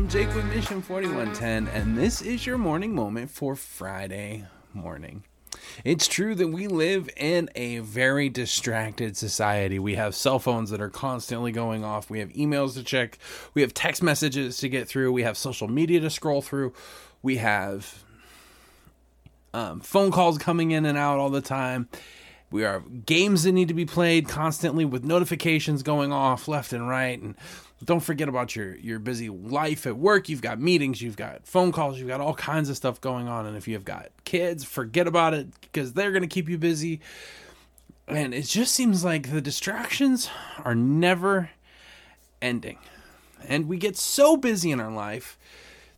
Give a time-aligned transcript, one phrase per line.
[0.00, 5.24] AM Jake with Mission 4110, and this is your morning moment for Friday morning.
[5.84, 9.78] It's true that we live in a very distracted society.
[9.78, 12.08] We have cell phones that are constantly going off.
[12.08, 13.18] We have emails to check.
[13.52, 15.12] We have text messages to get through.
[15.12, 16.72] We have social media to scroll through.
[17.20, 18.02] We have
[19.52, 21.90] um, phone calls coming in and out all the time.
[22.50, 26.88] We have games that need to be played constantly with notifications going off left and
[26.88, 27.20] right.
[27.20, 27.36] And
[27.84, 30.28] don't forget about your your busy life at work.
[30.28, 33.46] You've got meetings, you've got phone calls, you've got all kinds of stuff going on.
[33.46, 37.00] And if you've got kids, forget about it because they're going to keep you busy.
[38.08, 40.28] And it just seems like the distractions
[40.64, 41.50] are never
[42.42, 42.78] ending.
[43.46, 45.38] And we get so busy in our life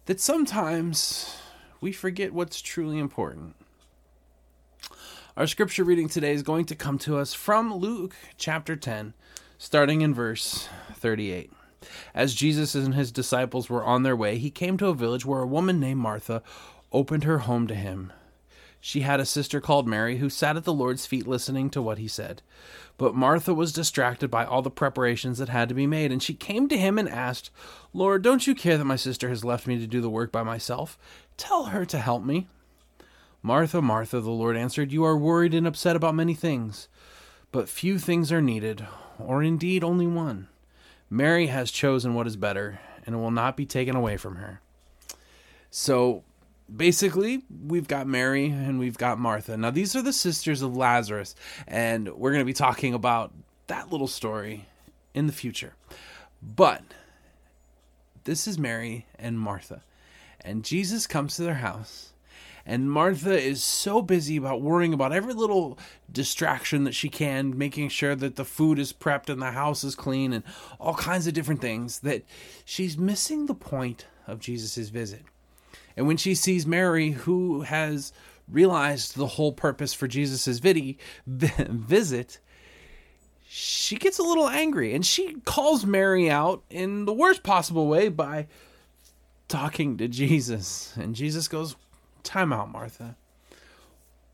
[0.06, 1.36] that sometimes
[1.80, 3.56] we forget what's truly important.
[5.34, 9.14] Our scripture reading today is going to come to us from Luke chapter 10,
[9.56, 11.50] starting in verse 38.
[12.14, 15.40] As Jesus and his disciples were on their way, he came to a village where
[15.40, 16.42] a woman named Martha
[16.92, 18.12] opened her home to him.
[18.78, 21.96] She had a sister called Mary who sat at the Lord's feet listening to what
[21.96, 22.42] he said.
[22.98, 26.34] But Martha was distracted by all the preparations that had to be made, and she
[26.34, 27.50] came to him and asked,
[27.94, 30.42] Lord, don't you care that my sister has left me to do the work by
[30.42, 30.98] myself?
[31.38, 32.48] Tell her to help me.
[33.44, 36.86] Martha, Martha, the Lord answered, You are worried and upset about many things,
[37.50, 38.86] but few things are needed,
[39.18, 40.46] or indeed only one.
[41.10, 44.60] Mary has chosen what is better, and it will not be taken away from her.
[45.72, 46.22] So
[46.74, 49.56] basically, we've got Mary and we've got Martha.
[49.56, 51.34] Now, these are the sisters of Lazarus,
[51.66, 53.32] and we're going to be talking about
[53.66, 54.66] that little story
[55.14, 55.74] in the future.
[56.40, 56.82] But
[58.22, 59.82] this is Mary and Martha,
[60.42, 62.11] and Jesus comes to their house
[62.64, 65.78] and Martha is so busy about worrying about every little
[66.10, 69.94] distraction that she can, making sure that the food is prepped and the house is
[69.94, 70.44] clean and
[70.78, 72.22] all kinds of different things that
[72.64, 75.22] she's missing the point of Jesus' visit.
[75.96, 78.12] And when she sees Mary, who has
[78.48, 80.58] realized the whole purpose for Jesus'
[81.26, 82.38] visit,
[83.44, 88.08] she gets a little angry and she calls Mary out in the worst possible way
[88.08, 88.46] by
[89.48, 90.94] talking to Jesus.
[90.96, 91.76] And Jesus goes,
[92.22, 93.16] time out, Martha.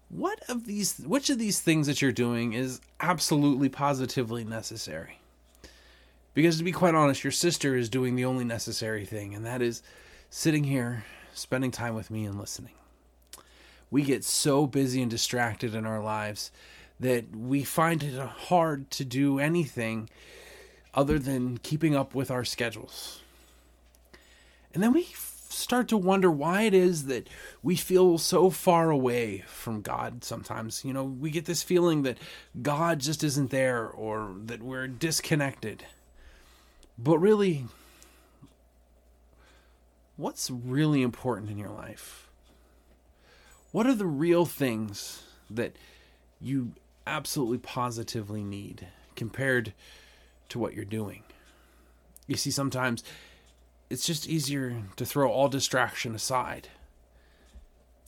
[0.09, 5.21] What of these which of these things that you're doing is absolutely positively necessary?
[6.35, 9.61] Because to be quite honest, your sister is doing the only necessary thing, and that
[9.61, 9.83] is
[10.31, 11.05] sitting here,
[11.35, 12.73] spending time with me and listening.
[13.91, 16.51] We get so busy and distracted in our lives
[17.01, 20.09] that we find it hard to do anything
[20.95, 23.23] other than keeping up with our schedules.
[24.75, 25.05] And then we
[25.49, 27.29] start to wonder why it is that
[27.63, 30.85] we feel so far away from God sometimes.
[30.85, 32.19] You know, we get this feeling that
[32.61, 35.85] God just isn't there or that we're disconnected.
[36.99, 37.67] But really,
[40.17, 42.29] what's really important in your life?
[43.71, 45.77] What are the real things that
[46.41, 46.73] you
[47.07, 49.73] absolutely positively need compared
[50.49, 51.23] to what you're doing?
[52.27, 53.05] You see, sometimes
[53.91, 56.69] it's just easier to throw all distraction aside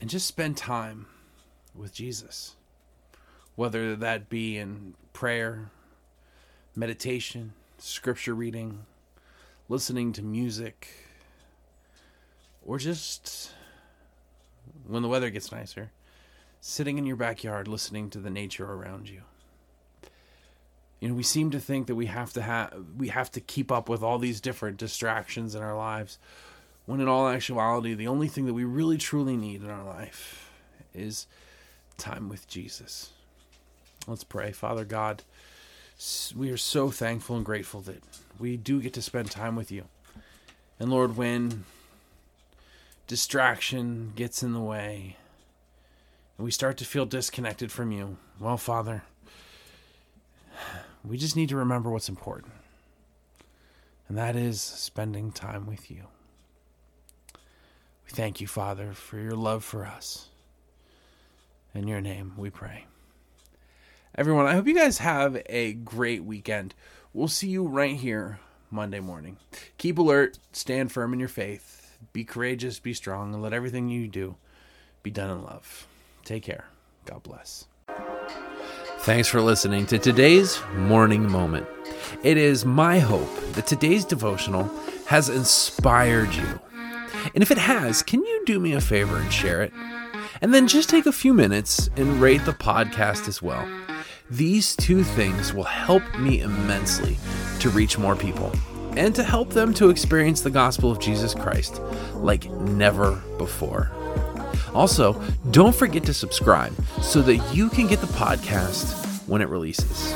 [0.00, 1.06] and just spend time
[1.74, 2.56] with Jesus.
[3.54, 5.70] Whether that be in prayer,
[6.74, 8.86] meditation, scripture reading,
[9.68, 10.88] listening to music,
[12.64, 13.52] or just
[14.86, 15.92] when the weather gets nicer,
[16.60, 19.22] sitting in your backyard listening to the nature around you
[21.00, 23.72] you know we seem to think that we have to have we have to keep
[23.72, 26.18] up with all these different distractions in our lives
[26.86, 30.50] when in all actuality the only thing that we really truly need in our life
[30.94, 31.26] is
[31.96, 33.10] time with Jesus.
[34.06, 34.52] Let's pray.
[34.52, 35.22] Father god
[36.34, 38.02] we are so thankful and grateful that
[38.38, 39.84] we do get to spend time with you.
[40.78, 41.64] And lord when
[43.06, 45.16] distraction gets in the way
[46.38, 49.02] and we start to feel disconnected from you well father
[51.04, 52.52] we just need to remember what's important,
[54.08, 56.04] and that is spending time with you.
[57.34, 60.28] We thank you, Father, for your love for us.
[61.74, 62.86] In your name we pray.
[64.16, 66.74] Everyone, I hope you guys have a great weekend.
[67.12, 69.36] We'll see you right here Monday morning.
[69.78, 74.08] Keep alert, stand firm in your faith, be courageous, be strong, and let everything you
[74.08, 74.34] do
[75.02, 75.86] be done in love.
[76.24, 76.66] Take care.
[77.04, 77.66] God bless.
[79.00, 81.66] Thanks for listening to today's morning moment.
[82.22, 84.70] It is my hope that today's devotional
[85.06, 86.60] has inspired you.
[87.34, 89.72] And if it has, can you do me a favor and share it?
[90.42, 93.66] And then just take a few minutes and rate the podcast as well.
[94.30, 97.16] These two things will help me immensely
[97.60, 98.52] to reach more people.
[98.96, 101.80] and to help them to experience the gospel of Jesus Christ
[102.14, 103.88] like never before.
[104.74, 105.20] Also,
[105.50, 110.12] don't forget to subscribe so that you can get the podcast when it releases.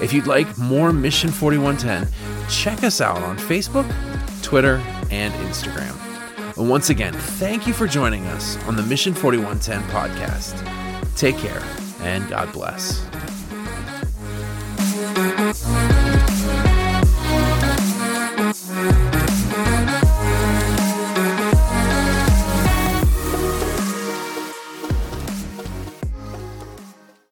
[0.00, 2.08] If you'd like more Mission 4110,
[2.50, 3.88] check us out on Facebook,
[4.42, 4.76] Twitter,
[5.10, 5.98] and Instagram.
[6.56, 11.16] And once again, thank you for joining us on the Mission 4110 podcast.
[11.16, 11.62] Take care
[12.00, 13.04] and God bless.